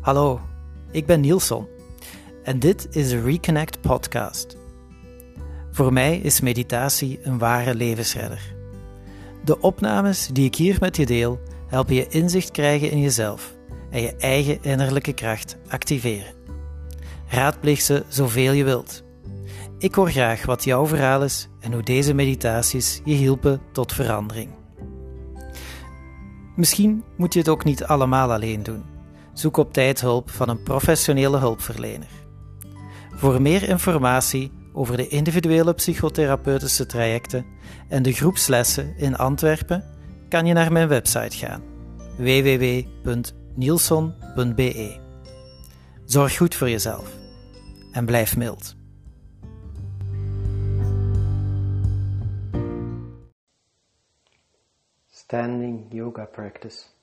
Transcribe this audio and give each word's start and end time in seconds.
Hallo, 0.00 0.40
ik 0.90 1.06
ben 1.06 1.20
Nielson 1.20 1.66
en 2.42 2.58
dit 2.58 2.88
is 2.90 3.08
de 3.08 3.20
Reconnect 3.20 3.80
Podcast. 3.80 4.56
Voor 5.70 5.92
mij 5.92 6.18
is 6.18 6.40
meditatie 6.40 7.18
een 7.22 7.38
ware 7.38 7.74
levensredder. 7.74 8.54
De 9.44 9.60
opnames 9.60 10.26
die 10.26 10.44
ik 10.44 10.54
hier 10.54 10.76
met 10.80 10.96
je 10.96 11.06
deel 11.06 11.40
helpen 11.66 11.94
je 11.94 12.08
inzicht 12.08 12.50
krijgen 12.50 12.90
in 12.90 13.00
jezelf 13.00 13.54
en 13.90 14.02
je 14.02 14.16
eigen 14.16 14.62
innerlijke 14.62 15.12
kracht 15.12 15.56
activeren. 15.68 16.34
Raadpleeg 17.26 17.80
ze 17.80 18.04
zoveel 18.08 18.52
je 18.52 18.64
wilt. 18.64 19.02
Ik 19.78 19.94
hoor 19.94 20.10
graag 20.10 20.46
wat 20.46 20.64
jouw 20.64 20.86
verhaal 20.86 21.24
is 21.24 21.48
en 21.60 21.72
hoe 21.72 21.82
deze 21.82 22.14
meditaties 22.14 23.00
je 23.04 23.14
hielpen 23.14 23.60
tot 23.72 23.92
verandering. 23.92 24.50
Misschien 26.56 27.04
moet 27.16 27.32
je 27.32 27.38
het 27.38 27.48
ook 27.48 27.64
niet 27.64 27.84
allemaal 27.84 28.32
alleen 28.32 28.62
doen. 28.62 28.89
Zoek 29.40 29.56
op 29.56 29.72
tijd 29.72 30.00
hulp 30.00 30.30
van 30.30 30.48
een 30.48 30.62
professionele 30.62 31.38
hulpverlener. 31.38 32.08
Voor 33.14 33.42
meer 33.42 33.68
informatie 33.68 34.52
over 34.72 34.96
de 34.96 35.08
individuele 35.08 35.74
psychotherapeutische 35.74 36.86
trajecten 36.86 37.46
en 37.88 38.02
de 38.02 38.12
groepslessen 38.12 38.96
in 38.96 39.16
Antwerpen 39.16 39.84
kan 40.28 40.46
je 40.46 40.52
naar 40.52 40.72
mijn 40.72 40.88
website 40.88 41.36
gaan 41.36 41.62
www.nielson.be. 42.16 44.98
Zorg 46.04 46.36
goed 46.36 46.54
voor 46.54 46.70
jezelf 46.70 47.16
en 47.92 48.04
blijf 48.04 48.36
mild. 48.36 48.76
Standing 55.10 55.86
yoga 55.88 56.24
practice. 56.24 56.98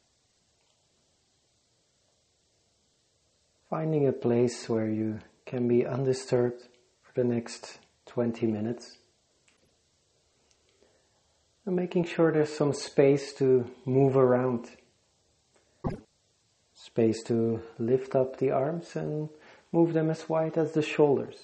Finding 3.69 4.07
a 4.07 4.13
place 4.13 4.69
where 4.69 4.87
you 4.87 5.19
can 5.45 5.67
be 5.67 5.85
undisturbed 5.85 6.61
for 7.03 7.21
the 7.21 7.27
next 7.27 7.79
20 8.05 8.47
minutes. 8.47 8.97
And 11.65 11.75
making 11.75 12.05
sure 12.05 12.31
there's 12.31 12.53
some 12.53 12.71
space 12.71 13.33
to 13.33 13.69
move 13.83 14.15
around. 14.15 14.69
Space 16.73 17.21
to 17.23 17.61
lift 17.77 18.15
up 18.15 18.37
the 18.37 18.51
arms 18.51 18.95
and 18.95 19.27
move 19.73 19.91
them 19.91 20.09
as 20.09 20.29
wide 20.29 20.57
as 20.57 20.71
the 20.71 20.81
shoulders. 20.81 21.37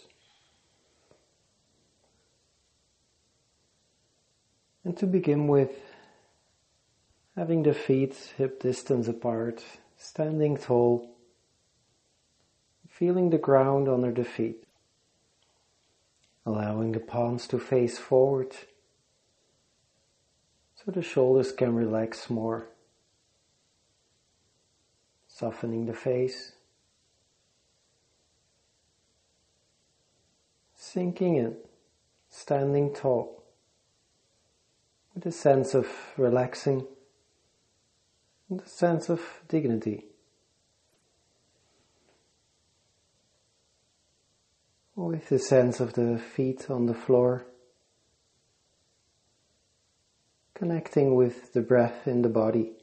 And 4.85 4.95
to 4.97 5.05
begin 5.05 5.47
with, 5.47 5.71
having 7.35 7.63
the 7.63 7.73
feet 7.73 8.15
hip 8.37 8.61
distance 8.61 9.09
apart, 9.09 9.61
standing 9.97 10.55
tall, 10.55 11.12
feeling 12.93 13.31
the 13.31 13.39
ground 13.39 13.89
under 13.89 14.11
the 14.11 14.23
feet, 14.23 14.65
allowing 16.45 16.91
the 16.91 16.99
palms 16.99 17.47
to 17.47 17.57
face 17.57 17.97
forward 17.97 18.53
so 20.75 20.91
the 20.91 21.01
shoulders 21.01 21.51
can 21.51 21.73
relax 21.73 22.29
more, 22.29 22.67
softening 25.27 25.87
the 25.87 25.93
face, 25.93 26.51
sinking 30.75 31.37
in, 31.37 31.55
standing 32.29 32.93
tall 32.93 33.43
with 35.15 35.25
a 35.25 35.31
sense 35.31 35.73
of 35.73 35.87
relaxing 36.15 36.85
and 38.49 38.61
a 38.61 38.67
sense 38.67 39.09
of 39.09 39.19
dignity. 39.47 40.05
With 44.95 45.29
the 45.29 45.39
sense 45.39 45.79
of 45.79 45.93
the 45.93 46.19
feet 46.19 46.69
on 46.69 46.85
the 46.85 46.93
floor, 46.93 47.47
connecting 50.53 51.15
with 51.15 51.51
the 51.53 51.61
breath 51.61 52.07
in 52.07 52.21
the 52.21 52.29
body. 52.29 52.73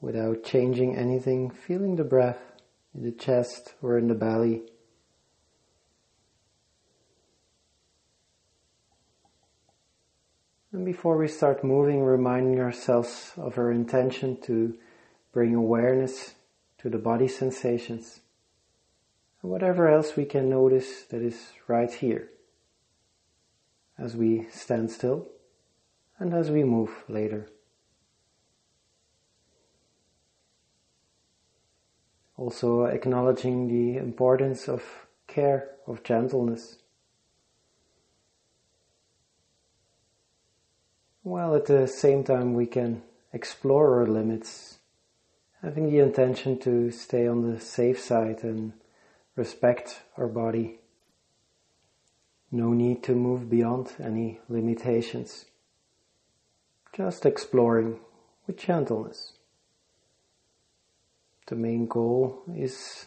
Without 0.00 0.42
changing 0.42 0.96
anything, 0.96 1.50
feeling 1.50 1.94
the 1.94 2.02
breath 2.02 2.40
in 2.92 3.04
the 3.04 3.12
chest 3.12 3.74
or 3.80 3.96
in 3.96 4.08
the 4.08 4.16
belly. 4.16 4.62
And 10.72 10.84
before 10.84 11.16
we 11.16 11.28
start 11.28 11.62
moving, 11.62 12.02
reminding 12.02 12.58
ourselves 12.58 13.32
of 13.36 13.58
our 13.58 13.70
intention 13.70 14.40
to 14.42 14.76
bring 15.32 15.54
awareness 15.54 16.34
to 16.78 16.90
the 16.90 16.98
body 16.98 17.28
sensations 17.28 18.22
whatever 19.46 19.88
else 19.88 20.16
we 20.16 20.24
can 20.24 20.50
notice 20.50 21.04
that 21.04 21.22
is 21.22 21.52
right 21.68 21.92
here 21.92 22.28
as 23.96 24.16
we 24.16 24.46
stand 24.50 24.90
still 24.90 25.28
and 26.18 26.34
as 26.34 26.50
we 26.50 26.64
move 26.64 26.90
later. 27.08 27.48
Also 32.36 32.84
acknowledging 32.84 33.68
the 33.68 33.98
importance 33.98 34.68
of 34.68 34.82
care, 35.26 35.70
of 35.86 36.02
gentleness. 36.02 36.76
While 41.22 41.54
at 41.54 41.66
the 41.66 41.86
same 41.86 42.24
time 42.24 42.54
we 42.54 42.66
can 42.66 43.02
explore 43.32 44.00
our 44.00 44.06
limits, 44.06 44.78
having 45.62 45.90
the 45.90 46.00
intention 46.00 46.58
to 46.60 46.90
stay 46.90 47.26
on 47.26 47.50
the 47.50 47.58
safe 47.58 47.98
side 47.98 48.42
and 48.42 48.72
respect 49.36 50.00
our 50.16 50.26
body. 50.26 50.78
No 52.50 52.72
need 52.72 53.02
to 53.04 53.14
move 53.14 53.50
beyond 53.50 53.92
any 54.02 54.40
limitations. 54.48 55.44
Just 56.92 57.26
exploring 57.26 58.00
with 58.46 58.56
gentleness. 58.56 59.34
The 61.46 61.54
main 61.54 61.86
goal 61.86 62.42
is 62.56 63.06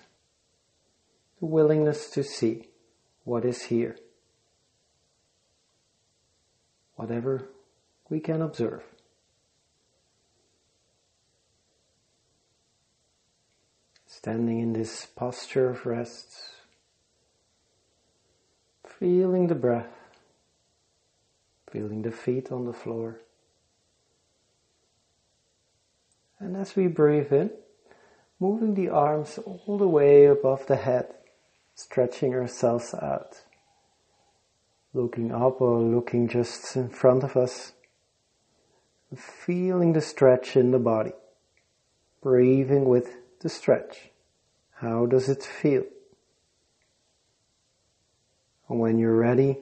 the 1.40 1.48
willingness 1.48 2.10
to 2.12 2.24
see 2.24 2.70
what 3.24 3.44
is 3.44 3.64
here. 3.64 3.98
Whatever 6.96 7.50
we 8.10 8.20
can 8.20 8.42
observe. 8.42 8.84
Standing 14.19 14.59
in 14.59 14.74
this 14.74 15.06
posture 15.06 15.69
of 15.69 15.85
rest, 15.85 16.35
feeling 18.85 19.47
the 19.47 19.56
breath, 19.56 19.96
feeling 21.72 22.02
the 22.02 22.12
feet 22.12 22.52
on 22.52 22.66
the 22.66 22.74
floor. 22.74 23.22
And 26.38 26.57
as 26.57 26.75
we 26.75 26.88
breathe 26.88 27.31
in, 27.31 27.52
moving 28.41 28.74
the 28.74 28.90
arms 28.90 29.40
all 29.46 29.78
the 29.78 29.88
way 29.88 30.25
above 30.25 30.68
the 30.68 30.75
head, 30.75 31.13
stretching 31.74 32.34
ourselves 32.34 32.94
out, 32.94 33.41
looking 34.94 35.31
up 35.31 35.62
or 35.62 35.80
looking 35.80 36.28
just 36.28 36.75
in 36.75 36.90
front 36.90 37.24
of 37.24 37.38
us 37.38 37.72
feeling 39.16 39.94
the 39.94 40.01
stretch 40.01 40.57
in 40.57 40.72
the 40.72 40.78
body, 40.78 41.13
breathing 42.22 42.84
with 42.84 43.16
the 43.40 43.50
stretch. 43.50 44.10
How 44.76 45.06
does 45.06 45.30
it 45.30 45.44
feel? 45.44 45.84
And 48.68 48.80
when 48.80 49.00
you're 49.00 49.16
ready, 49.16 49.60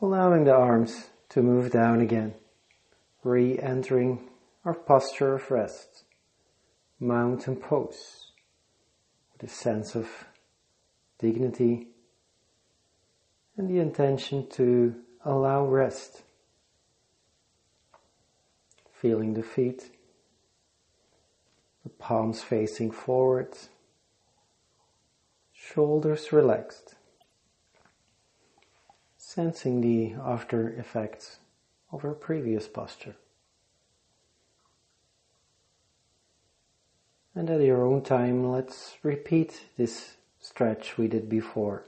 allowing 0.00 0.44
the 0.44 0.54
arms 0.54 1.08
to 1.30 1.42
move 1.42 1.70
down 1.70 2.00
again, 2.00 2.34
re-entering 3.22 4.28
our 4.64 4.74
posture 4.74 5.34
of 5.34 5.50
rest, 5.50 6.04
mountain 6.98 7.56
pose, 7.56 8.32
with 9.32 9.50
a 9.50 9.52
sense 9.52 9.94
of 9.94 10.08
dignity 11.18 11.88
and 13.56 13.68
the 13.68 13.78
intention 13.78 14.48
to 14.50 14.94
allow 15.24 15.64
rest 15.64 16.22
feeling 19.04 19.34
the 19.34 19.42
feet, 19.42 19.90
the 21.84 21.90
palms 21.90 22.42
facing 22.42 22.90
forward, 22.90 23.54
shoulders 25.52 26.32
relaxed, 26.32 26.94
sensing 29.18 29.80
the 29.80 30.14
after 30.20 30.70
effects 30.78 31.38
of 31.92 32.04
our 32.04 32.14
previous 32.14 32.66
posture. 32.66 33.14
And 37.34 37.50
at 37.50 37.60
your 37.60 37.84
own 37.84 38.02
time, 38.02 38.50
let's 38.50 38.94
repeat 39.02 39.60
this 39.76 40.14
stretch 40.40 40.96
we 40.96 41.08
did 41.08 41.28
before. 41.28 41.84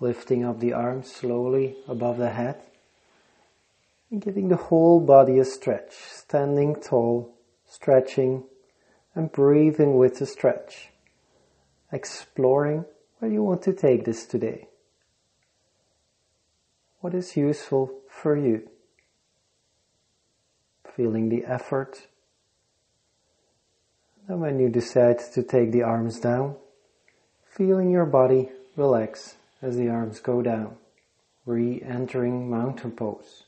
Lifting 0.00 0.44
up 0.44 0.60
the 0.60 0.72
arms 0.72 1.12
slowly 1.12 1.76
above 1.86 2.16
the 2.16 2.30
head. 2.30 2.62
And 4.10 4.22
giving 4.22 4.48
the 4.48 4.56
whole 4.56 5.00
body 5.00 5.38
a 5.38 5.44
stretch, 5.44 5.92
standing 5.94 6.76
tall, 6.76 7.34
stretching 7.66 8.44
and 9.16 9.32
breathing 9.32 9.96
with 9.96 10.18
the 10.18 10.26
stretch, 10.26 10.90
exploring 11.90 12.84
where 13.18 13.30
you 13.30 13.42
want 13.42 13.62
to 13.62 13.72
take 13.72 14.04
this 14.04 14.26
today. 14.26 14.68
What 17.00 17.14
is 17.14 17.36
useful 17.36 17.92
for 18.08 18.36
you? 18.36 18.68
Feeling 20.94 21.30
the 21.30 21.44
effort. 21.46 22.06
And 24.28 24.40
when 24.40 24.58
you 24.58 24.68
decide 24.68 25.18
to 25.34 25.42
take 25.42 25.72
the 25.72 25.82
arms 25.82 26.20
down, 26.20 26.56
feeling 27.44 27.90
your 27.90 28.06
body 28.06 28.50
relax 28.76 29.36
as 29.62 29.76
the 29.76 29.88
arms 29.88 30.20
go 30.20 30.42
down, 30.42 30.76
re-entering 31.46 32.50
mountain 32.50 32.90
pose. 32.90 33.44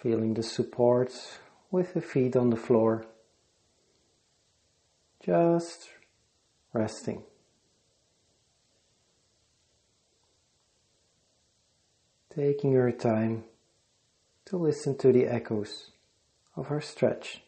Feeling 0.00 0.34
the 0.34 0.42
supports 0.42 1.38
with 1.70 1.94
the 1.94 2.00
feet 2.00 2.34
on 2.34 2.50
the 2.50 2.56
floor. 2.56 3.06
Just 5.24 5.90
resting. 6.72 7.22
Taking 12.34 12.72
your 12.72 12.90
time 12.92 13.44
to 14.46 14.56
listen 14.56 14.96
to 14.98 15.12
the 15.12 15.26
echoes 15.26 15.90
of 16.56 16.70
our 16.70 16.80
stretch. 16.80 17.42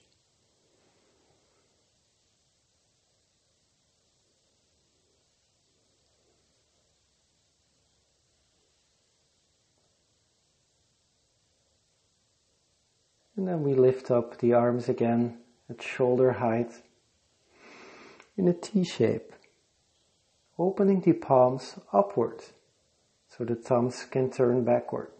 And 13.36 13.48
then 13.48 13.62
we 13.62 13.74
lift 13.74 14.10
up 14.10 14.38
the 14.38 14.52
arms 14.52 14.88
again 14.88 15.38
at 15.70 15.82
shoulder 15.82 16.32
height 16.32 16.70
in 18.36 18.48
a 18.48 18.52
T 18.52 18.84
shape, 18.84 19.32
opening 20.58 21.00
the 21.00 21.12
palms 21.12 21.78
upward 21.92 22.42
so 23.28 23.44
the 23.44 23.54
thumbs 23.54 24.04
can 24.10 24.30
turn 24.30 24.64
backward, 24.64 25.10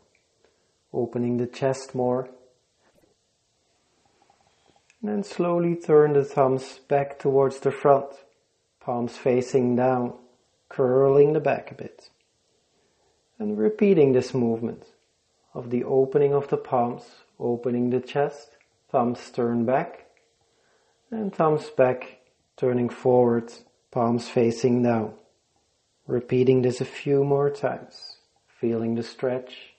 opening 0.92 1.38
the 1.38 1.46
chest 1.46 1.94
more. 1.94 2.28
And 5.00 5.10
then 5.10 5.24
slowly 5.24 5.74
turn 5.76 6.12
the 6.12 6.24
thumbs 6.24 6.78
back 6.88 7.18
towards 7.18 7.58
the 7.60 7.72
front, 7.72 8.12
palms 8.80 9.16
facing 9.16 9.76
down, 9.76 10.14
curling 10.68 11.32
the 11.32 11.40
back 11.40 11.70
a 11.70 11.74
bit. 11.74 12.10
And 13.38 13.58
repeating 13.58 14.12
this 14.12 14.34
movement 14.34 14.84
of 15.54 15.70
the 15.70 15.84
opening 15.84 16.34
of 16.34 16.48
the 16.48 16.56
palms 16.56 17.02
opening 17.40 17.90
the 17.90 18.00
chest, 18.00 18.56
thumbs 18.90 19.30
turn 19.30 19.64
back, 19.64 20.06
and 21.10 21.34
thumbs 21.34 21.68
back, 21.70 22.18
turning 22.62 22.88
forward, 22.88 23.52
palms 23.90 24.28
facing 24.28 24.84
down. 24.84 25.12
Repeating 26.06 26.62
this 26.62 26.80
a 26.80 26.84
few 26.84 27.24
more 27.24 27.50
times, 27.50 28.18
feeling 28.60 28.94
the 28.94 29.02
stretch, 29.02 29.74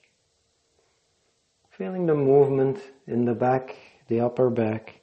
feeling 1.69 2.05
the 2.07 2.13
movement 2.13 2.77
in 3.07 3.23
the 3.23 3.33
back, 3.33 3.73
the 4.09 4.19
upper 4.19 4.49
back, 4.49 4.99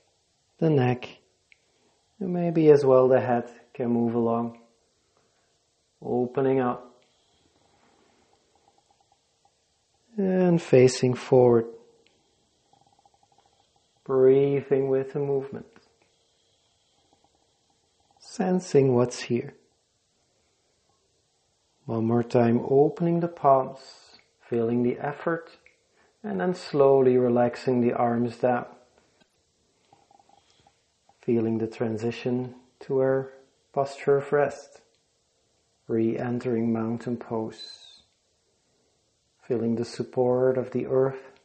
the 0.58 0.68
neck, 0.68 1.08
and 2.18 2.34
maybe 2.34 2.70
as 2.70 2.84
well 2.84 3.08
the 3.08 3.18
head 3.18 3.48
can 3.72 3.88
move 3.88 4.14
along, 4.14 4.58
opening 6.02 6.60
up 6.60 7.00
and 10.18 10.60
facing 10.60 11.14
forward 11.14 11.64
breathing 14.04 14.88
with 14.90 15.12
the 15.14 15.18
movement, 15.20 15.66
sensing 18.40 18.94
what's 18.94 19.20
here. 19.20 19.52
One 21.84 22.06
more 22.06 22.22
time, 22.22 22.64
opening 22.66 23.20
the 23.20 23.28
palms, 23.28 24.16
feeling 24.40 24.82
the 24.82 24.98
effort, 24.98 25.50
and 26.24 26.40
then 26.40 26.54
slowly 26.54 27.18
relaxing 27.18 27.82
the 27.82 27.92
arms 27.92 28.38
down. 28.38 28.64
Feeling 31.20 31.58
the 31.58 31.66
transition 31.66 32.54
to 32.86 33.00
our 33.00 33.30
posture 33.74 34.16
of 34.16 34.32
rest, 34.32 34.80
re-entering 35.86 36.72
mountain 36.72 37.18
pose. 37.18 38.04
Feeling 39.46 39.74
the 39.74 39.84
support 39.84 40.56
of 40.56 40.70
the 40.70 40.86
earth, 40.86 41.42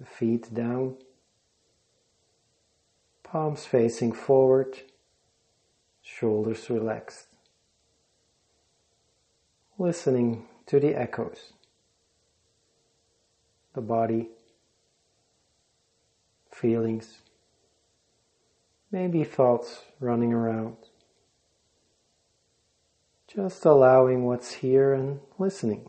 the 0.00 0.06
feet 0.06 0.54
down, 0.54 0.96
palms 3.22 3.66
facing 3.66 4.12
forward, 4.12 4.80
shoulders 6.08 6.70
relaxed. 6.70 7.26
Listening 9.78 10.46
to 10.66 10.80
the 10.80 10.94
echoes, 10.94 11.52
the 13.74 13.80
body, 13.80 14.28
feelings, 16.50 17.18
maybe 18.90 19.22
thoughts 19.22 19.82
running 20.00 20.32
around. 20.32 20.76
Just 23.28 23.64
allowing 23.64 24.24
what's 24.24 24.52
here 24.54 24.94
and 24.94 25.20
listening 25.38 25.88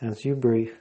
as 0.00 0.24
you 0.24 0.34
breathe. 0.34 0.72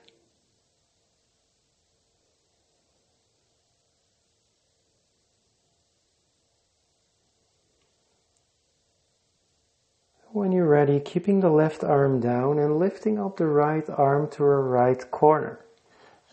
When 10.34 10.52
you're 10.52 10.68
ready, 10.68 11.00
keeping 11.00 11.42
the 11.42 11.52
left 11.52 11.84
arm 11.84 12.20
down 12.20 12.58
and 12.58 12.80
lifting 12.80 13.20
up 13.20 13.38
the 13.38 13.46
right 13.46 13.88
arm 13.88 14.32
to 14.32 14.44
a 14.44 14.60
right 14.62 15.12
corner. 15.12 15.64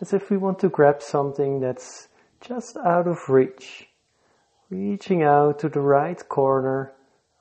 As 0.00 0.14
if 0.14 0.31
we 0.31 0.38
want 0.38 0.58
to 0.61 0.70
grab 0.70 1.02
something 1.02 1.61
that's 1.61 2.08
just 2.41 2.79
out 2.79 3.06
of 3.06 3.29
reach. 3.29 3.91
Reaching 4.70 5.23
out 5.23 5.58
to 5.58 5.69
the 5.69 5.82
right 5.82 6.19
corner, 6.31 6.94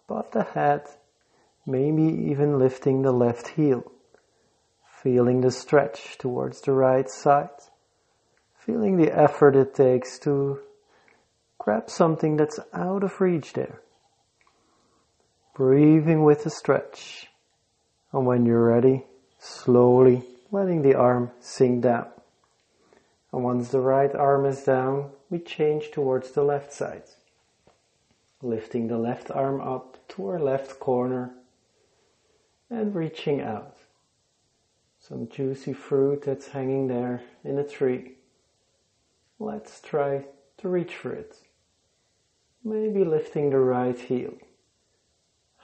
above 0.04 0.32
the 0.32 0.44
head, 0.44 0.82
maybe 1.66 2.04
even 2.04 2.60
lifting 2.60 3.04
the 3.04 3.14
left 3.14 3.48
heel. 3.48 3.90
Feeling 5.02 5.40
the 5.40 5.52
stretch 5.52 6.18
towards 6.18 6.60
the 6.60 6.74
right 6.74 7.10
side. 7.10 7.48
Feeling 8.58 8.98
the 8.98 9.18
effort 9.18 9.56
it 9.56 9.74
takes 9.74 10.20
to 10.20 10.60
grab 11.58 11.90
something 11.90 12.36
that's 12.36 12.60
out 12.74 13.06
of 13.06 13.22
reach 13.22 13.54
there. 13.54 13.80
Breathing 15.60 16.24
with 16.24 16.46
a 16.46 16.50
stretch. 16.50 17.28
And 18.14 18.26
when 18.26 18.46
you're 18.46 18.64
ready, 18.64 19.04
slowly 19.40 20.24
letting 20.52 20.84
the 20.84 20.96
arm 20.96 21.32
sink 21.42 21.84
down. 21.84 22.08
And 23.34 23.44
once 23.44 23.68
the 23.68 23.82
right 23.82 24.16
arm 24.16 24.46
is 24.46 24.64
down, 24.64 25.10
we 25.30 25.40
change 25.40 25.92
towards 25.92 26.32
the 26.32 26.44
left 26.44 26.72
side. 26.72 27.04
Lifting 28.42 28.88
the 28.88 28.98
left 28.98 29.32
arm 29.32 29.60
up 29.60 29.98
to 30.12 30.30
our 30.30 30.40
left 30.40 30.80
corner 30.80 31.32
and 32.70 32.96
reaching 32.96 33.42
out. 33.42 33.76
Some 34.98 35.28
juicy 35.28 35.74
fruit 35.74 36.22
that's 36.22 36.48
hanging 36.48 36.88
there 36.88 37.22
in 37.44 37.58
a 37.58 37.68
tree. 37.68 38.14
Let's 39.40 39.82
try 39.82 40.24
to 40.60 40.70
reach 40.70 40.96
for 40.96 41.12
it. 41.12 41.36
Maybe 42.64 43.04
lifting 43.04 43.50
the 43.50 43.60
right 43.60 44.00
heel. 44.00 44.38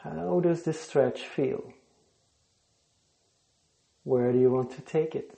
How 0.06 0.40
does 0.40 0.62
this 0.62 0.80
stretch 0.80 1.22
feel? 1.24 1.74
Where 4.04 4.32
do 4.32 4.38
you 4.38 4.52
want 4.52 4.70
to 4.76 4.82
take 4.82 5.16
it? 5.16 5.36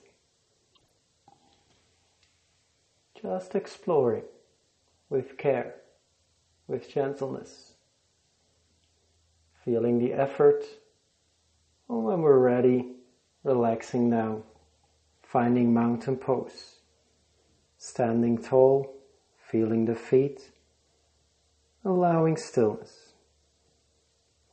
Just 3.20 3.54
exploring 3.54 4.24
with 5.08 5.38
care, 5.38 5.76
with 6.66 6.92
gentleness, 6.92 7.72
feeling 9.64 9.98
the 9.98 10.12
effort, 10.12 10.62
and 11.88 12.04
when 12.04 12.20
we're 12.20 12.38
ready, 12.38 12.92
relaxing 13.44 14.10
now, 14.10 14.42
finding 15.22 15.72
mountain 15.72 16.16
pose, 16.16 16.80
standing 17.78 18.36
tall, 18.36 18.94
feeling 19.50 19.86
the 19.86 19.94
feet, 19.94 20.50
allowing 21.86 22.36
stillness 22.36 23.07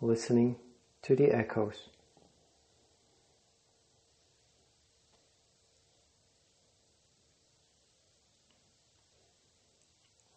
listening 0.02 0.58
to 1.04 1.16
the 1.16 1.32
echoes. 1.32 1.90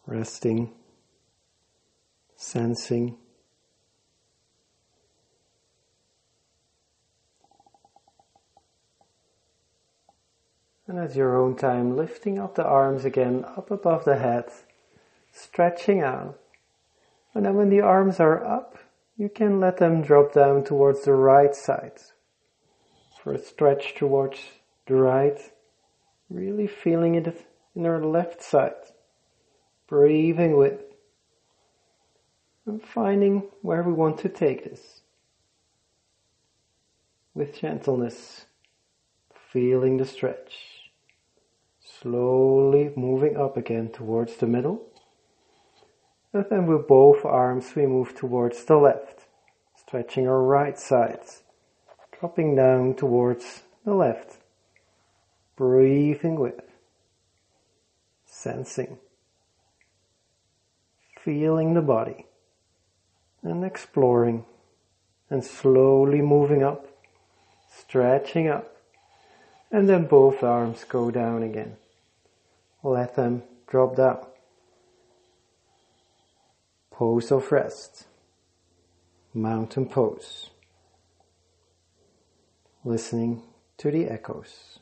Resting, 0.05 0.71
sensing, 2.35 3.17
and 10.89 10.97
at 10.97 11.15
your 11.15 11.39
own 11.39 11.55
time, 11.55 11.95
lifting 11.95 12.39
up 12.39 12.55
the 12.55 12.65
arms 12.65 13.05
again, 13.05 13.45
up 13.45 13.69
above 13.69 14.05
the 14.05 14.17
head, 14.17 14.45
stretching 15.31 16.01
out. 16.01 16.39
And 17.35 17.45
then 17.45 17.53
when 17.53 17.69
the 17.69 17.81
arms 17.81 18.19
are 18.19 18.43
up, 18.43 18.79
you 19.19 19.27
can 19.27 19.59
let 19.59 19.77
them 19.77 20.01
drop 20.01 20.31
down 20.31 20.63
towards 20.63 21.03
the 21.03 21.13
right 21.13 21.53
side. 21.53 21.99
For 23.21 23.33
a 23.33 23.37
stretch 23.37 23.93
towards 23.95 24.39
the 24.87 24.95
right, 24.95 25.37
really 26.29 26.67
feeling 26.67 27.15
it 27.15 27.45
in 27.75 27.85
our 27.85 28.01
left 28.01 28.41
side. 28.41 28.71
Breathing 29.87 30.55
with 30.55 30.79
and 32.65 32.81
finding 32.81 33.43
where 33.61 33.83
we 33.83 33.91
want 33.91 34.19
to 34.19 34.29
take 34.29 34.63
this. 34.63 35.01
With 37.33 37.59
gentleness, 37.59 38.45
feeling 39.51 39.97
the 39.97 40.05
stretch. 40.05 40.91
Slowly 42.01 42.93
moving 42.95 43.35
up 43.35 43.57
again 43.57 43.89
towards 43.91 44.37
the 44.37 44.47
middle. 44.47 44.89
And 46.33 46.45
then 46.49 46.67
with 46.67 46.87
both 46.87 47.25
arms 47.25 47.73
we 47.75 47.85
move 47.87 48.15
towards 48.15 48.63
the 48.65 48.77
left, 48.77 49.25
stretching 49.75 50.27
our 50.27 50.41
right 50.43 50.77
sides, 50.77 51.41
dropping 52.19 52.55
down 52.55 52.95
towards 52.95 53.63
the 53.85 53.93
left. 53.93 54.37
Breathing 55.55 56.39
with, 56.39 56.61
sensing, 58.25 58.97
feeling 61.21 61.73
the 61.73 61.81
body 61.81 62.27
and 63.43 63.65
exploring 63.65 64.45
and 65.29 65.43
slowly 65.43 66.21
moving 66.21 66.63
up, 66.63 66.87
stretching 67.69 68.47
up, 68.47 68.77
and 69.71 69.89
then 69.89 70.05
both 70.05 70.43
arms 70.43 70.85
go 70.85 71.11
down 71.11 71.43
again. 71.43 71.75
Let 72.81 73.15
them 73.15 73.43
drop 73.67 73.95
down. 73.97 74.28
Pose 76.99 77.31
of 77.31 77.49
rest. 77.53 78.07
Mountain 79.33 79.85
pose. 79.85 80.49
Listening 82.83 83.41
to 83.77 83.89
the 83.89 84.03
echoes. 84.07 84.79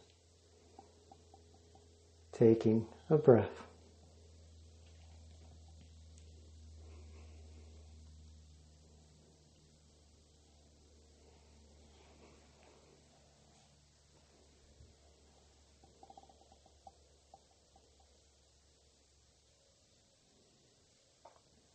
Taking 2.31 2.88
a 3.12 3.19
breath. 3.19 3.67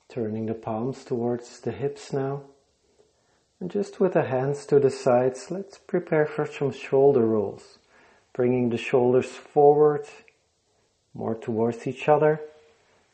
Turning 0.09 0.47
the 0.47 0.52
palms 0.63 1.05
towards 1.05 1.61
the 1.61 1.73
hips 1.73 2.13
now. 2.13 2.43
And 3.61 3.71
just 3.71 4.01
with 4.01 4.15
the 4.15 4.23
hands 4.23 4.65
to 4.67 4.81
the 4.81 4.91
sides, 4.91 5.51
let's 5.51 5.79
prepare 5.79 6.27
for 6.27 6.47
some 6.47 6.73
shoulder 6.73 7.27
rolls. 7.27 7.79
Bringing 8.33 8.71
the 8.71 8.79
shoulders 8.79 9.31
forward, 9.31 10.07
more 11.13 11.35
towards 11.35 11.87
each 11.87 12.09
other, 12.09 12.41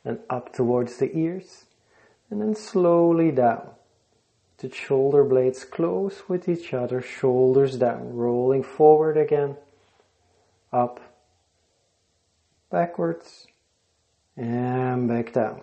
and 0.04 0.20
up 0.30 0.54
towards 0.54 0.98
the 0.98 1.14
ears. 1.16 1.64
And 2.30 2.40
then 2.40 2.54
slowly 2.54 3.30
down. 3.30 3.70
The 4.58 4.70
shoulder 4.70 5.24
blades 5.24 5.64
close 5.64 6.28
with 6.28 6.48
each 6.48 6.72
other, 6.72 7.00
shoulders 7.00 7.76
down, 7.76 8.14
rolling 8.14 8.62
forward 8.62 9.16
again, 9.16 9.56
up, 10.72 11.00
backwards, 12.70 13.46
and 14.36 15.08
back 15.08 15.32
down 15.32 15.62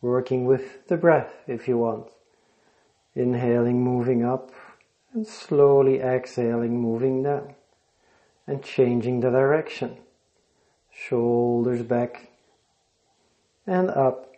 working 0.00 0.44
with 0.44 0.86
the 0.88 0.96
breath 0.96 1.32
if 1.46 1.68
you 1.68 1.78
want. 1.78 2.08
Inhaling, 3.14 3.82
moving 3.82 4.24
up, 4.24 4.52
and 5.12 5.26
slowly 5.26 6.00
exhaling, 6.00 6.80
moving 6.80 7.22
down, 7.22 7.54
and 8.46 8.62
changing 8.62 9.20
the 9.20 9.30
direction. 9.30 9.96
Shoulders 10.92 11.82
back 11.82 12.30
and 13.66 13.90
up, 13.90 14.32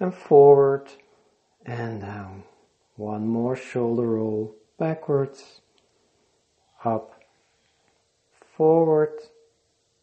and 0.00 0.14
forward 0.14 0.88
and 1.64 2.00
down. 2.00 2.44
One 2.96 3.26
more 3.26 3.56
shoulder 3.56 4.06
roll 4.06 4.54
backwards, 4.78 5.60
up, 6.84 7.22
forward, 8.56 9.18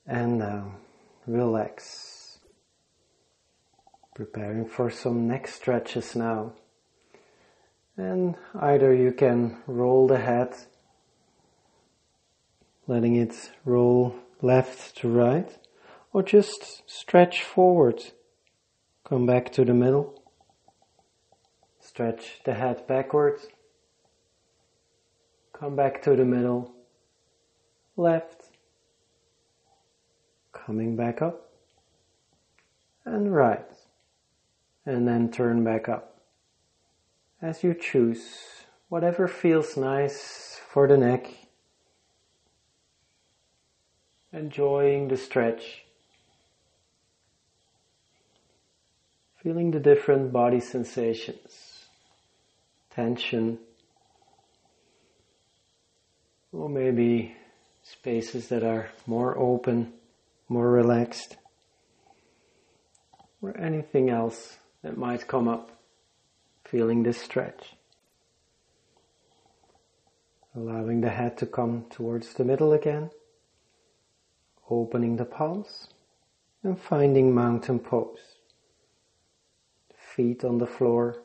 and 0.07 0.39
down. 0.39 0.75
Relax. 1.27 2.10
Preparing 4.13 4.65
for 4.67 4.89
some 4.89 5.25
neck 5.25 5.47
stretches 5.47 6.17
now. 6.17 6.51
And 7.95 8.35
either 8.53 8.93
you 8.93 9.13
can 9.13 9.61
roll 9.67 10.05
the 10.07 10.17
head, 10.17 10.53
letting 12.87 13.15
it 13.15 13.51
roll 13.63 14.15
left 14.41 14.97
to 14.97 15.07
right, 15.07 15.49
or 16.11 16.23
just 16.23 16.83
stretch 16.89 17.41
forward. 17.41 18.03
Come 19.05 19.25
back 19.25 19.53
to 19.53 19.63
the 19.63 19.73
middle. 19.73 20.21
Stretch 21.79 22.41
the 22.43 22.53
head 22.53 22.85
backwards. 22.87 23.47
Come 25.53 25.77
back 25.77 26.01
to 26.03 26.17
the 26.17 26.25
middle. 26.25 26.73
Left. 27.95 28.43
Coming 30.51 30.97
back 30.97 31.21
up. 31.21 31.49
And 33.05 33.33
right 33.33 33.65
and 34.85 35.07
then 35.07 35.29
turn 35.29 35.63
back 35.63 35.87
up. 35.87 36.21
As 37.41 37.63
you 37.63 37.73
choose, 37.73 38.23
whatever 38.89 39.27
feels 39.27 39.77
nice 39.77 40.59
for 40.69 40.87
the 40.87 40.97
neck, 40.97 41.27
enjoying 44.31 45.07
the 45.07 45.17
stretch, 45.17 45.85
feeling 49.41 49.71
the 49.71 49.79
different 49.79 50.31
body 50.31 50.59
sensations, 50.59 51.85
tension, 52.91 53.57
or 56.51 56.69
maybe 56.69 57.35
spaces 57.83 58.49
that 58.49 58.63
are 58.63 58.89
more 59.07 59.37
open, 59.37 59.93
more 60.47 60.69
relaxed, 60.69 61.37
or 63.41 63.57
anything 63.57 64.09
else 64.09 64.57
that 64.83 64.97
might 64.97 65.27
come 65.27 65.47
up, 65.47 65.71
feeling 66.65 67.03
this 67.03 67.21
stretch. 67.21 67.75
Allowing 70.55 71.01
the 71.01 71.09
head 71.09 71.37
to 71.37 71.45
come 71.45 71.85
towards 71.89 72.33
the 72.33 72.43
middle 72.43 72.73
again, 72.73 73.09
opening 74.69 75.15
the 75.15 75.25
palms 75.25 75.87
and 76.63 76.79
finding 76.79 77.33
mountain 77.33 77.79
pose. 77.79 78.19
Feet 79.95 80.43
on 80.43 80.57
the 80.57 80.67
floor, 80.67 81.23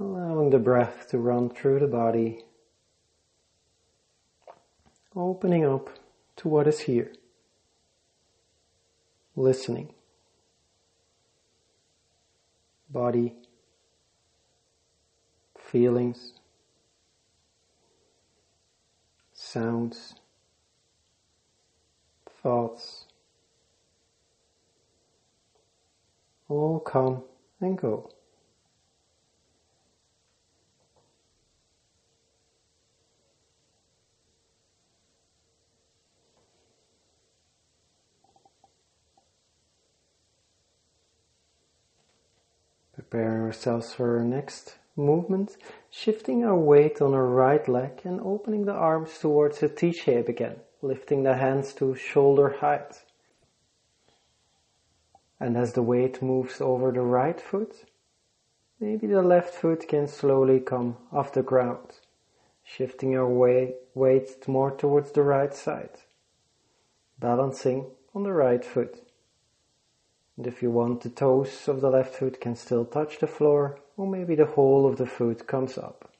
allowing 0.00 0.48
the 0.48 0.58
breath 0.58 1.08
to 1.10 1.18
run 1.18 1.50
through 1.50 1.78
the 1.78 1.86
body, 1.86 2.44
opening 5.14 5.66
up 5.66 5.90
to 6.36 6.48
what 6.48 6.66
is 6.66 6.80
here, 6.80 7.12
listening 9.36 9.92
body, 12.92 13.34
feelings, 15.58 16.34
sounds, 19.32 20.14
thoughts, 22.42 23.06
all 26.48 26.80
come 26.80 27.22
and 27.60 27.78
go. 27.78 28.10
Prepare 43.12 43.42
ourselves 43.42 43.92
for 43.92 44.16
our 44.16 44.24
next 44.24 44.78
movement, 44.96 45.58
shifting 45.90 46.46
our 46.46 46.56
weight 46.56 47.02
on 47.02 47.12
our 47.12 47.26
right 47.26 47.68
leg 47.68 48.00
and 48.04 48.18
opening 48.22 48.64
the 48.64 48.72
arms 48.72 49.18
towards 49.18 49.62
a 49.62 49.68
T 49.68 49.92
shape 49.92 50.30
again, 50.30 50.56
lifting 50.80 51.22
the 51.22 51.34
hands 51.34 51.74
to 51.74 51.94
shoulder 51.94 52.56
height. 52.60 53.02
And 55.38 55.58
as 55.58 55.74
the 55.74 55.82
weight 55.82 56.22
moves 56.22 56.62
over 56.62 56.90
the 56.90 57.02
right 57.02 57.38
foot, 57.38 57.84
maybe 58.80 59.06
the 59.06 59.20
left 59.20 59.52
foot 59.52 59.86
can 59.86 60.08
slowly 60.08 60.60
come 60.60 60.96
off 61.12 61.34
the 61.34 61.42
ground. 61.42 61.92
shifting 62.64 63.14
our 63.16 63.28
weight 63.28 64.48
more 64.48 64.70
towards 64.70 65.12
the 65.12 65.22
right 65.22 65.52
side, 65.52 65.98
balancing 67.18 67.90
on 68.14 68.22
the 68.22 68.32
right 68.32 68.64
foot. 68.64 69.11
And 70.36 70.46
if 70.46 70.62
you 70.62 70.70
want, 70.70 71.02
the 71.02 71.10
toes 71.10 71.68
of 71.68 71.80
the 71.80 71.90
left 71.90 72.14
foot 72.14 72.40
can 72.40 72.56
still 72.56 72.84
touch 72.84 73.18
the 73.18 73.26
floor, 73.26 73.78
or 73.96 74.06
maybe 74.06 74.34
the 74.34 74.46
whole 74.46 74.86
of 74.86 74.96
the 74.96 75.06
foot 75.06 75.46
comes 75.46 75.76
up. 75.76 76.10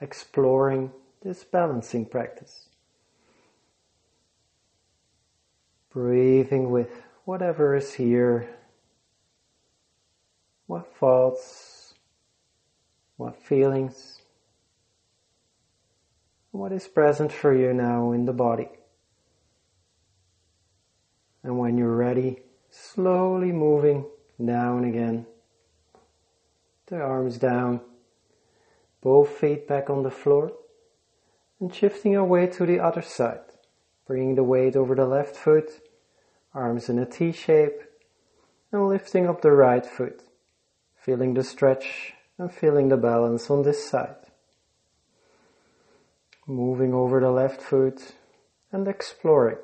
Exploring 0.00 0.90
this 1.22 1.44
balancing 1.44 2.06
practice. 2.06 2.68
Breathing 5.90 6.70
with 6.70 7.02
whatever 7.24 7.76
is 7.76 7.94
here, 7.94 8.48
what 10.66 10.94
thoughts, 10.96 11.94
what 13.16 13.36
feelings, 13.36 14.22
what 16.52 16.72
is 16.72 16.88
present 16.88 17.32
for 17.32 17.54
you 17.54 17.72
now 17.72 18.12
in 18.12 18.24
the 18.24 18.32
body. 18.32 18.68
And 21.42 21.58
when 21.58 21.78
you're 21.78 21.96
ready, 21.96 22.40
slowly 22.70 23.52
moving 23.52 24.06
down 24.44 24.84
again. 24.84 25.26
The 26.86 27.00
arms 27.00 27.38
down, 27.38 27.80
both 29.00 29.28
feet 29.28 29.68
back 29.68 29.90
on 29.90 30.02
the 30.02 30.10
floor, 30.10 30.52
and 31.60 31.74
shifting 31.74 32.16
our 32.16 32.24
weight 32.24 32.52
to 32.54 32.66
the 32.66 32.80
other 32.80 33.02
side, 33.02 33.40
bringing 34.06 34.34
the 34.34 34.44
weight 34.44 34.76
over 34.76 34.94
the 34.94 35.06
left 35.06 35.36
foot, 35.36 35.70
arms 36.54 36.88
in 36.88 36.98
a 36.98 37.06
T 37.06 37.32
shape, 37.32 37.82
and 38.72 38.88
lifting 38.88 39.28
up 39.28 39.42
the 39.42 39.52
right 39.52 39.84
foot, 39.84 40.22
feeling 40.96 41.34
the 41.34 41.44
stretch 41.44 42.14
and 42.38 42.52
feeling 42.52 42.88
the 42.88 42.96
balance 42.96 43.50
on 43.50 43.62
this 43.62 43.88
side. 43.88 44.16
Moving 46.46 46.94
over 46.94 47.20
the 47.20 47.30
left 47.30 47.60
foot 47.60 48.14
and 48.72 48.88
exploring 48.88 49.58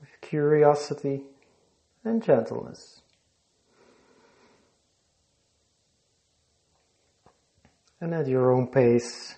with 0.00 0.10
curiosity 0.20 1.24
and 2.08 2.22
gentleness. 2.22 3.02
And 8.00 8.14
at 8.14 8.28
your 8.28 8.52
own 8.52 8.68
pace, 8.68 9.36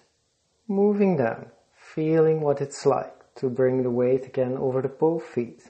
moving 0.69 1.17
down, 1.17 1.51
feeling 1.75 2.41
what 2.41 2.61
it's 2.61 2.85
like 2.87 3.35
to 3.37 3.49
bring 3.49 3.83
the 3.83 3.91
weight 3.91 4.27
again 4.27 4.57
over 4.57 4.83
the 4.83 4.89
both 4.89 5.25
feet 5.25 5.63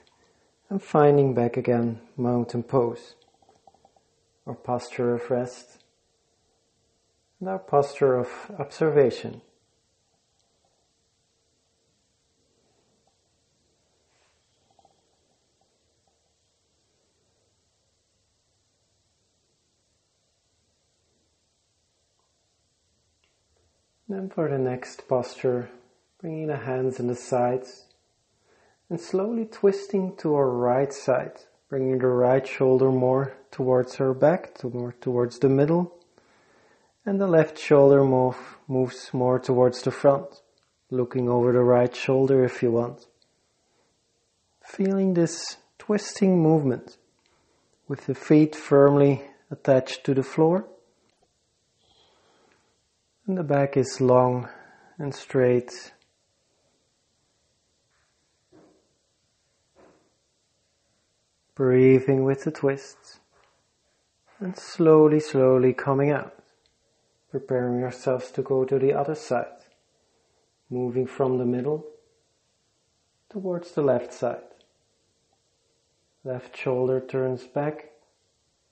and 0.69 0.83
finding 0.83 1.35
back 1.35 1.57
again 1.57 2.00
mountain 2.16 2.62
pose 2.62 3.14
or 4.45 4.54
posture 4.54 5.14
of 5.14 5.30
rest 5.30 5.78
and 7.38 7.49
our 7.49 7.59
posture 7.59 8.16
of 8.16 8.28
observation. 8.59 9.40
For 24.35 24.49
the 24.49 24.59
next 24.59 25.09
posture, 25.09 25.71
bringing 26.21 26.47
the 26.47 26.59
hands 26.59 27.01
in 27.01 27.09
the 27.09 27.17
sides 27.17 27.87
and 28.89 29.01
slowly 29.01 29.45
twisting 29.45 30.15
to 30.19 30.35
our 30.35 30.49
right 30.49 30.93
side, 30.93 31.33
bringing 31.69 31.99
the 31.99 32.07
right 32.07 32.47
shoulder 32.47 32.93
more 32.93 33.35
towards 33.51 34.01
our 34.01 34.15
back, 34.15 34.63
more 34.63 34.93
towards 35.01 35.41
the 35.41 35.49
middle, 35.49 35.99
and 37.05 37.21
the 37.21 37.27
left 37.27 37.59
shoulder 37.59 38.05
move, 38.05 38.37
moves 38.69 39.13
more 39.13 39.41
towards 39.41 39.83
the 39.83 39.91
front, 39.91 40.43
looking 40.91 41.29
over 41.29 41.53
the 41.53 41.63
right 41.63 41.95
shoulder 41.95 42.45
if 42.45 42.63
you 42.63 42.71
want. 42.71 43.07
Feeling 44.63 45.15
this 45.15 45.57
twisting 45.77 46.41
movement 46.41 46.99
with 47.88 48.07
the 48.07 48.14
feet 48.14 48.55
firmly 48.55 49.23
attached 49.51 50.05
to 50.05 50.14
the 50.14 50.23
floor 50.23 50.69
and 53.31 53.38
the 53.38 53.45
back 53.45 53.77
is 53.77 54.01
long 54.01 54.49
and 54.99 55.14
straight. 55.14 55.93
Breathing 61.55 62.25
with 62.25 62.43
the 62.43 62.51
twists 62.51 63.21
and 64.40 64.57
slowly, 64.59 65.21
slowly 65.21 65.73
coming 65.73 66.11
out. 66.11 66.43
Preparing 67.31 67.85
ourselves 67.85 68.33
to 68.33 68.43
go 68.43 68.64
to 68.64 68.81
the 68.81 68.93
other 68.93 69.14
side. 69.14 69.62
Moving 70.69 71.07
from 71.07 71.38
the 71.38 71.47
middle 71.47 71.87
towards 73.29 73.71
the 73.71 73.83
left 73.83 74.12
side. 74.12 74.51
Left 76.25 76.57
shoulder 76.57 76.99
turns 76.99 77.45
back. 77.45 77.93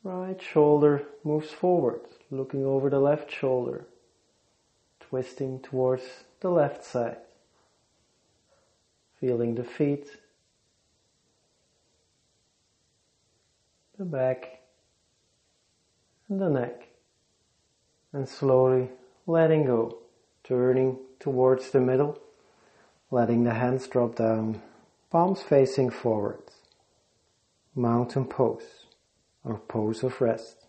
Right 0.03 0.42
shoulder 0.42 1.05
moves 1.23 1.53
forward, 1.53 2.01
looking 2.33 2.66
over 2.66 2.90
the 2.90 2.99
left 2.99 3.31
shoulder 3.31 3.87
twisting 5.09 5.59
towards 5.61 6.03
the 6.40 6.51
left 6.51 6.85
side. 6.85 7.16
Feeling 9.21 9.55
the 9.55 9.64
feet, 9.64 10.07
the 13.99 14.05
back, 14.05 14.61
and 16.29 16.40
the 16.40 16.51
neck. 16.51 16.88
And 18.12 18.29
slowly 18.29 18.90
letting 19.27 19.64
go, 19.64 19.99
turning 20.44 20.99
towards 21.21 21.71
the 21.71 21.81
middle, 21.81 22.18
letting 23.11 23.44
the 23.44 23.55
hands 23.55 23.87
drop 23.88 24.16
down, 24.16 24.62
palms 25.11 25.42
facing 25.42 25.90
forward. 25.90 26.42
Mountain 27.75 28.27
pose 28.27 28.87
or 29.44 29.59
pose 29.59 30.03
of 30.03 30.21
rest. 30.21 30.67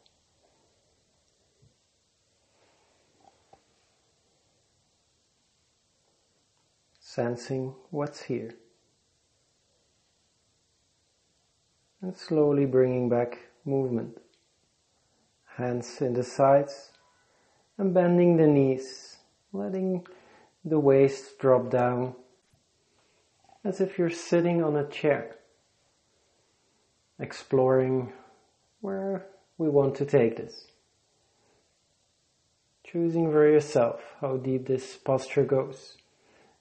Sensing 7.19 7.75
what's 7.89 8.21
here. 8.21 8.51
And 12.01 12.15
slowly 12.15 12.65
bringing 12.65 13.09
back 13.09 13.39
movement. 13.65 14.21
Hands 15.57 15.85
in 15.99 16.13
the 16.13 16.23
sides 16.23 16.91
and 17.77 17.93
bending 17.93 18.37
the 18.37 18.47
knees, 18.47 19.17
letting 19.51 20.07
the 20.63 20.79
waist 20.79 21.37
drop 21.39 21.69
down 21.69 22.15
as 23.65 23.81
if 23.81 23.99
you're 23.99 24.09
sitting 24.09 24.63
on 24.63 24.77
a 24.77 24.87
chair, 24.87 25.35
exploring 27.19 28.13
where 28.79 29.25
we 29.57 29.67
want 29.67 29.95
to 29.95 30.05
take 30.05 30.37
this. 30.37 30.67
Choosing 32.85 33.29
for 33.29 33.45
yourself 33.45 33.99
how 34.21 34.37
deep 34.37 34.67
this 34.67 34.95
posture 34.95 35.43
goes. 35.43 35.97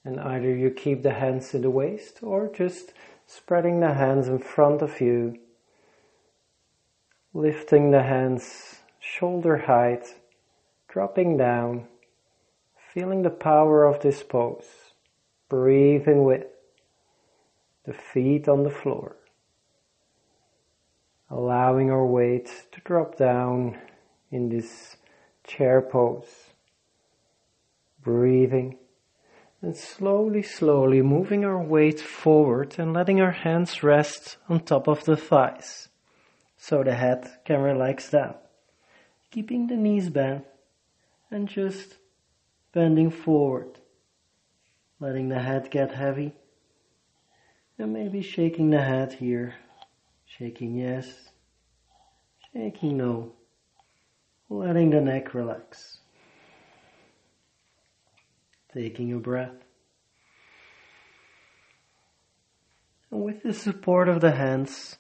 And 0.09 0.19
either 0.21 0.57
you 0.57 0.71
keep 0.71 1.03
the 1.03 1.13
hands 1.13 1.53
in 1.53 1.61
the 1.61 1.69
waist 1.69 2.21
or 2.23 2.51
just 2.51 2.95
spreading 3.27 3.81
the 3.81 3.93
hands 3.93 4.27
in 4.27 4.39
front 4.39 4.81
of 4.81 5.03
you, 5.03 5.39
lifting 7.35 7.91
the 7.91 8.03
hands 8.03 8.77
shoulder 8.99 9.59
height, 9.59 10.15
dropping 10.89 11.37
down, 11.37 11.89
feeling 12.95 13.21
the 13.21 13.29
power 13.29 13.85
of 13.85 14.01
this 14.01 14.23
pose, 14.23 14.95
breathing 15.51 16.25
with 16.25 16.47
the 17.85 17.93
feet 17.93 18.49
on 18.49 18.63
the 18.63 18.71
floor, 18.71 19.15
allowing 21.29 21.91
our 21.91 22.07
weight 22.07 22.51
to 22.73 22.81
drop 22.81 23.19
down 23.19 23.77
in 24.31 24.49
this 24.49 24.97
chair 25.45 25.83
pose, 25.83 26.55
breathing 28.01 28.79
and 29.61 29.77
slowly, 29.77 30.43
slowly 30.43 31.03
moving 31.03 31.45
our 31.45 31.61
weight 31.61 32.01
forward 32.01 32.77
and 32.79 32.93
letting 32.93 33.21
our 33.21 33.33
hands 33.33 33.83
rest 33.83 34.37
on 34.49 34.61
top 34.61 34.87
of 34.87 35.05
the 35.05 35.17
thighs 35.17 35.89
so 36.57 36.83
the 36.83 36.95
head 36.95 37.29
can 37.45 37.61
relax 37.61 38.11
down. 38.11 38.35
Keeping 39.31 39.67
the 39.67 39.77
knees 39.77 40.11
bent 40.11 40.45
and 41.31 41.49
just 41.49 41.97
bending 42.73 43.11
forward, 43.11 43.79
letting 45.01 45.29
the 45.29 45.41
head 45.41 45.71
get 45.71 45.93
heavy 45.93 46.33
and 47.79 47.93
maybe 47.93 48.23
shaking 48.23 48.71
the 48.71 48.83
head 48.83 49.13
here. 49.13 49.55
Shaking 50.27 50.77
yes, 50.77 51.07
shaking 52.53 52.99
no, 52.99 53.33
letting 54.51 54.91
the 54.91 55.01
neck 55.01 55.33
relax 55.33 55.99
taking 58.79 59.13
a 59.13 59.19
breath. 59.19 59.65
And 63.11 63.25
with 63.25 63.43
the 63.43 63.53
support 63.53 64.09
of 64.09 64.21
the 64.21 64.31
hands, 64.31 64.99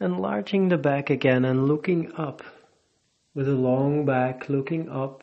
enlarging 0.00 0.68
the 0.68 0.76
back 0.76 1.08
again 1.08 1.44
and 1.44 1.68
looking 1.68 2.12
up 2.16 2.42
with 3.32 3.48
a 3.48 3.52
long 3.52 4.04
back, 4.04 4.48
looking 4.48 4.88
up 4.88 5.22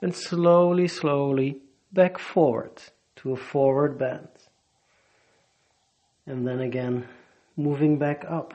and 0.00 0.14
slowly, 0.14 0.88
slowly 0.88 1.60
back 1.92 2.18
forward 2.18 2.82
to 3.16 3.32
a 3.32 3.36
forward 3.36 3.98
bend. 3.98 4.28
And 6.24 6.46
then 6.46 6.60
again, 6.60 7.08
moving 7.58 7.98
back 7.98 8.24
up, 8.26 8.54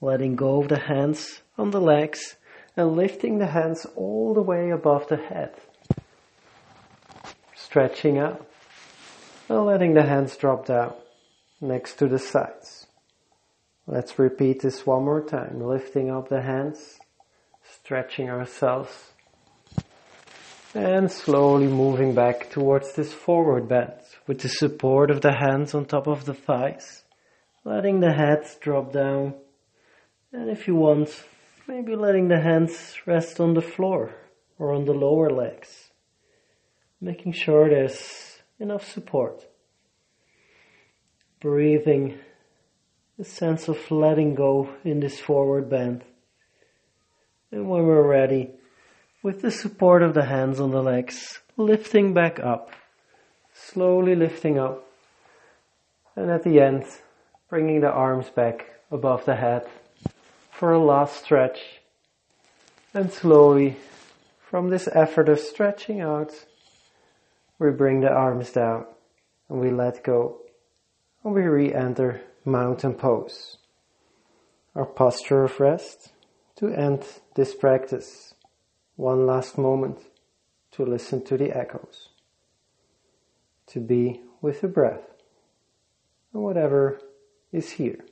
letting 0.00 0.34
go 0.34 0.60
of 0.60 0.68
the 0.68 0.80
hands 0.80 1.42
on 1.56 1.70
the 1.70 1.80
legs 1.80 2.34
and 2.76 2.96
lifting 2.96 3.38
the 3.38 3.46
hands 3.46 3.86
all 3.94 4.34
the 4.34 4.42
way 4.42 4.70
above 4.70 5.06
the 5.06 5.16
head. 5.16 5.54
Stretching 7.74 8.18
out 8.18 8.46
and 9.48 9.66
letting 9.66 9.94
the 9.94 10.04
hands 10.04 10.36
drop 10.36 10.66
down 10.66 10.94
next 11.60 11.96
to 11.96 12.06
the 12.06 12.20
sides. 12.20 12.86
Let's 13.88 14.16
repeat 14.16 14.62
this 14.62 14.86
one 14.86 15.04
more 15.04 15.22
time. 15.22 15.60
Lifting 15.60 16.08
up 16.08 16.28
the 16.28 16.40
hands, 16.40 17.00
stretching 17.68 18.30
ourselves, 18.30 19.10
and 20.72 21.10
slowly 21.10 21.66
moving 21.66 22.14
back 22.14 22.48
towards 22.48 22.92
this 22.92 23.12
forward 23.12 23.68
bend 23.68 23.90
with 24.28 24.38
the 24.42 24.48
support 24.48 25.10
of 25.10 25.20
the 25.20 25.32
hands 25.32 25.74
on 25.74 25.84
top 25.84 26.06
of 26.06 26.26
the 26.26 26.34
thighs, 26.34 27.02
letting 27.64 27.98
the 27.98 28.12
head 28.12 28.44
drop 28.60 28.92
down, 28.92 29.34
and 30.32 30.48
if 30.48 30.68
you 30.68 30.76
want, 30.76 31.24
maybe 31.66 31.96
letting 31.96 32.28
the 32.28 32.40
hands 32.40 32.94
rest 33.04 33.40
on 33.40 33.54
the 33.54 33.60
floor 33.60 34.14
or 34.60 34.72
on 34.72 34.84
the 34.84 34.94
lower 34.94 35.28
legs, 35.28 35.83
making 37.04 37.32
sure 37.32 37.68
there's 37.68 38.38
enough 38.58 38.90
support. 38.90 39.44
Breathing 41.38 42.18
a 43.18 43.24
sense 43.24 43.68
of 43.68 43.90
letting 43.90 44.34
go 44.34 44.70
in 44.84 45.00
this 45.00 45.20
forward 45.20 45.68
bend. 45.68 46.02
And 47.52 47.68
when 47.68 47.84
we're 47.84 48.08
ready, 48.08 48.50
with 49.22 49.42
the 49.42 49.50
support 49.50 50.02
of 50.02 50.14
the 50.14 50.24
hands 50.24 50.58
on 50.58 50.70
the 50.70 50.82
legs, 50.82 51.40
lifting 51.58 52.14
back 52.14 52.40
up, 52.40 52.70
slowly 53.52 54.16
lifting 54.16 54.58
up, 54.58 54.84
and 56.16 56.30
at 56.30 56.42
the 56.42 56.58
end, 56.58 56.84
bringing 57.50 57.82
the 57.82 57.90
arms 57.90 58.30
back 58.30 58.80
above 58.90 59.26
the 59.26 59.36
head 59.36 59.66
for 60.50 60.72
a 60.72 60.82
last 60.82 61.22
stretch. 61.22 61.60
And 62.94 63.12
slowly, 63.12 63.76
from 64.48 64.70
this 64.70 64.88
effort 64.92 65.28
of 65.28 65.38
stretching 65.38 66.00
out, 66.00 66.32
we 67.58 67.70
bring 67.70 68.00
the 68.00 68.10
arms 68.10 68.50
down 68.50 68.86
and 69.48 69.60
we 69.60 69.70
let 69.70 70.04
go 70.04 70.38
and 71.22 71.34
we 71.34 71.42
re-enter 71.42 72.20
mountain 72.44 72.94
pose, 72.94 73.58
our 74.74 74.84
posture 74.84 75.44
of 75.44 75.58
rest 75.60 76.12
to 76.56 76.68
end 76.68 77.04
this 77.34 77.54
practice. 77.54 78.34
One 78.96 79.26
last 79.26 79.58
moment 79.58 79.98
to 80.72 80.84
listen 80.84 81.24
to 81.24 81.36
the 81.36 81.56
echoes, 81.56 82.10
to 83.68 83.80
be 83.80 84.20
with 84.40 84.60
the 84.60 84.68
breath 84.68 85.02
and 86.32 86.42
whatever 86.42 87.00
is 87.52 87.70
here. 87.70 88.04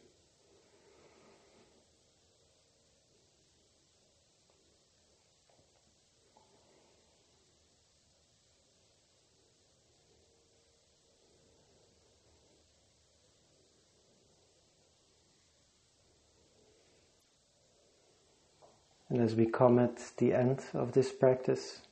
And 19.12 19.20
as 19.20 19.34
we 19.34 19.44
come 19.44 19.78
at 19.78 19.98
the 20.16 20.32
end 20.32 20.60
of 20.72 20.92
this 20.92 21.12
practice, 21.12 21.82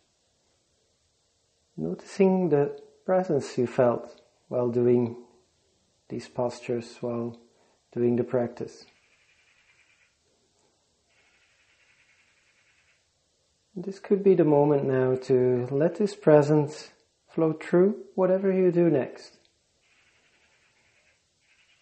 noticing 1.77 2.49
the 2.49 2.81
presence 3.05 3.59
you 3.59 3.67
felt 3.67 4.23
while 4.49 4.71
doing 4.71 5.17
these 6.09 6.29
postures, 6.29 6.97
while 7.03 7.39
doing 7.93 8.17
the 8.17 8.25
practice. 8.25 8.87
This 13.77 13.99
could 13.99 14.25
be 14.25 14.35
the 14.35 14.45
moment 14.47 14.87
now 14.87 15.17
to 15.25 15.69
let 15.71 15.97
this 15.97 16.15
presence 16.15 16.89
flow 17.29 17.53
through 17.53 17.97
whatever 18.15 18.51
you 18.51 18.73
do 18.73 18.89
next. 18.89 19.37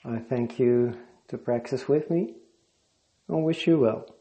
I 0.05 0.19
thank 0.19 0.59
you 0.59 0.99
to 1.29 1.39
practice 1.39 1.87
with 1.87 2.11
me 2.11 2.35
and 3.29 3.45
wish 3.45 3.69
you 3.69 3.79
well. 3.79 4.18